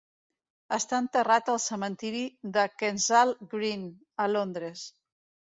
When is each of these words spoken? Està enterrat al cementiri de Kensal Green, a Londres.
Està 0.77 1.01
enterrat 1.03 1.51
al 1.53 1.59
cementiri 1.67 2.23
de 2.57 2.65
Kensal 2.83 3.37
Green, 3.55 3.85
a 4.27 4.29
Londres. 4.37 4.89